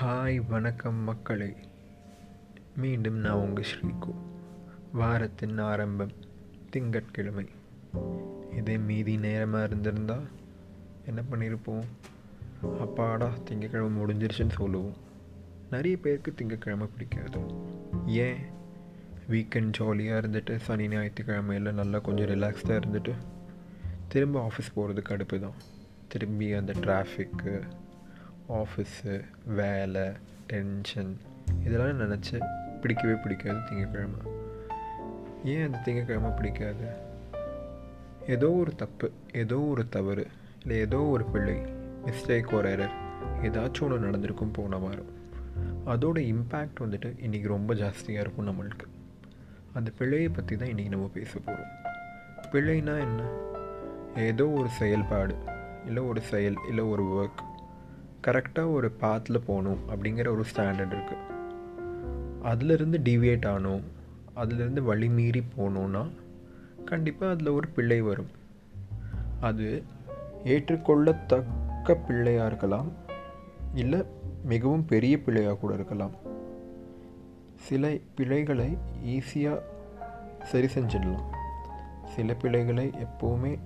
[0.00, 1.54] Hi வணக்கம் மக்களே.
[2.76, 4.14] மீண்டும் நான் உங்கள் ஸ்ரீகோ.
[4.92, 6.10] வாரத்தின் ஆரம்பம்
[6.70, 7.48] திங்கட்கிழமை.
[8.56, 10.28] இதே மீதி நேரமாக இருந்திருந்தால்
[11.06, 11.82] என்ன பண்ணியிருப்போம்?
[12.78, 14.94] அப்பாடா திங்கக்கிழமை முடிஞ்சிருச்சுன்னு சொல்லுவோம்.
[15.70, 17.40] நிறைய பேருக்கு திங்கக்கிழமை பிடிக்காது.
[18.06, 18.36] ஏன்?
[19.30, 23.14] வீக்கெண்ட் ஜாலியாக இருந்துட்டு சனி ஞாயிற்றுக்கிழமையில் நல்லா கொஞ்சம் ரிலாக்ஸ்டாக இருந்துட்டு
[24.08, 25.54] திரும்ப ஆஃபீஸ் போகிறதுக்கு அடுப்பு தான்.
[26.08, 27.62] திரும்பி அந்த டிராஃபிக்கு
[28.52, 30.02] ஆஃபீஸு வேலை
[30.46, 31.18] டென்ஷன்
[31.64, 32.36] இதெல்லாம் நினச்சி
[32.80, 34.20] பிடிக்கவே பிடிக்காது திங்கக்கிழமை.
[35.44, 36.86] ஏன் அந்த திங்கக்கிழமை பிடிக்காது?
[38.26, 40.26] ஏதோ ஒரு தப்பு ஏதோ ஒரு தவறு
[40.60, 41.56] இல்லை ஏதோ ஒரு பிள்ளை
[42.06, 42.96] மிஸ்டேக் ஒரு எரர்
[43.42, 45.10] ஏதாச்சும் ஒன்று நடந்திருக்கும் போன வாரம்.
[45.86, 48.86] அதோட இம்பேக்ட் வந்துட்டு இன்றைக்கி ரொம்ப ஜாஸ்தியாக இருக்கும் நம்மளுக்கு.
[49.72, 51.72] அந்த பிழையை பற்றி தான் இன்றைக்கி நம்ம பேச போகிறோம்
[52.52, 53.22] பிழைனா என்ன?
[54.16, 55.34] ஏதோ ஒரு செயல்பாடு
[55.86, 57.40] இல்லை ஒரு செயல் இல்லை ஒரு ஒர்க்
[58.26, 61.30] கரெக்டாக ஒரு பாத்தில் போகணும் அப்படிங்கிற ஒரு ஸ்டாண்டர்ட் இருக்குது
[62.42, 63.82] அதிலிருந்து டிவியேட் ஆனோம்
[64.34, 66.10] அதிலிருந்து வழி மீறி போகணுன்னா
[66.84, 68.30] கண்டிப்பாக அதில் ஒரு பிள்ளை வரும்.
[69.40, 69.82] அது
[70.44, 72.92] ஏற்றுக்கொள்ளத்தக்க பிள்ளையாக இருக்கலாம்
[73.74, 74.04] இல்லை
[74.44, 76.14] மிகவும் பெரிய பிள்ளையாக கூட இருக்கலாம்.
[77.54, 79.60] சில பிழைகளை ஈஸியாக
[80.42, 81.28] சரி செஞ்சிடலாம்.
[82.04, 83.58] சில பிழைகளை எப்போவுமே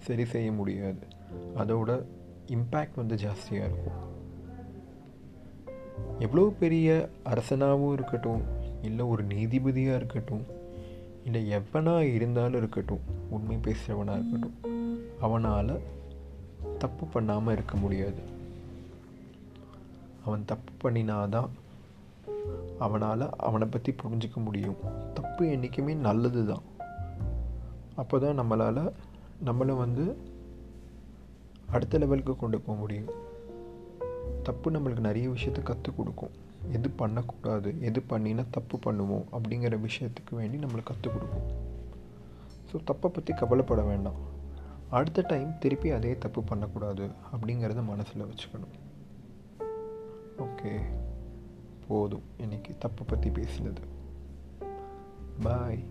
[0.00, 1.02] சரி செய்ய முடியாது.
[1.56, 2.04] அதோட
[2.46, 4.00] இம்பேக்ட் வந்து ஜாஸ்தியாக இருக்கும்.
[6.18, 8.42] எவ்வளோ பெரிய அரசனாகவும் இருக்கட்டும்
[8.82, 10.44] இல்லை ஒரு நீதிபதியாக இருக்கட்டும்
[11.24, 14.56] இல்லை எவனாக இருந்தாலும் இருக்கட்டும் உண்மை பேசுகிறவனாக இருக்கட்டும்
[15.20, 15.80] அவனால்
[16.78, 18.22] தப்பு பண்ணாமல் இருக்க முடியாது.
[20.24, 21.50] அவன் தப்பு பண்ணினாதான்
[22.78, 24.78] அவனால் அவனை பற்றி புரிஞ்சிக்க முடியும்.
[25.14, 26.64] தப்பு என்றைக்குமே நல்லது தான்
[27.96, 28.92] அப்போ தான் நம்மளால்
[29.44, 30.04] நம்மளை வந்து
[31.70, 33.10] அடுத்த லெவலுக்கு கொண்டு போக முடியும்.
[34.42, 36.30] தப்பு நம்மளுக்கு நிறைய விஷயத்த கற்றுக் கொடுக்கும்.
[36.72, 41.48] எது பண்ணக்கூடாது எது பண்ணினா தப்பு பண்ணுவோம் அப்படிங்கிற விஷயத்துக்கு வேண்டி நம்மளுக்கு கற்றுக் கொடுக்கும்.
[42.68, 44.32] ஸோ தப்பை பற்றி கவலைப்பட வேண்டாம்.
[44.90, 48.74] அடுத்த டைம் திருப்பி அதே தப்பு பண்ணக்கூடாது அப்படிங்கிறத மனசில் வச்சுக்கணும்.
[50.38, 50.72] ஓகே
[51.88, 52.22] போதும்.
[52.38, 53.82] இன்னைக்கு தப்பை பற்றி பேசினது.
[55.42, 55.84] பாய்